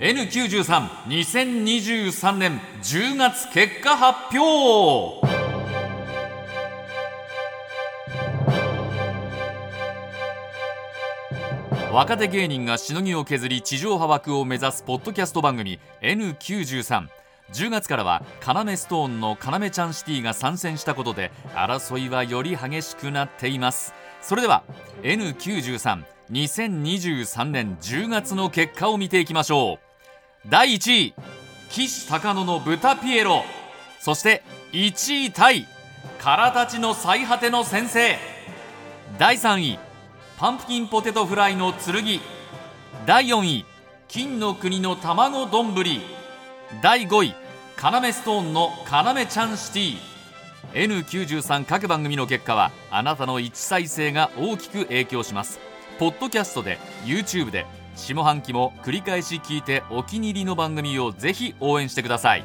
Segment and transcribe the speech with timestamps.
[0.00, 5.26] N932023 年10月結果発表。
[11.92, 17.08] 若手芸人がしのぎを削り地上波枠を目指すポッドキャスト番組 N93
[17.52, 23.94] 10月からはカナメストーンのカナメちゃんシティが参戦したことで争いはより激しくなっています。
[24.20, 24.64] それでは
[25.02, 29.78] N932023 年10月の結果を見ていきましょ
[30.44, 30.48] う。
[30.48, 31.14] 第1位
[31.70, 33.42] 岸高野の豚ピエロ。
[34.00, 34.42] そして
[34.72, 35.66] 1位タイ
[36.18, 38.18] 空たちの最果ての先生。
[39.18, 39.78] 第3位
[40.36, 42.20] パンプキンポテトフライの剣。
[43.06, 43.64] 第4位
[44.06, 45.74] 金の国の卵丼。
[46.82, 47.34] 第5位
[47.76, 49.96] カナメストーンのカナメちゃんシティ。
[50.74, 55.60] N93 各番組の結果はあなたの1再生が大きく影響します。
[55.98, 57.64] ポッドキャストで YouTube で
[57.96, 62.44] 下半期も繰り返し聞いてお気に入りの番組をぜひ応援してください。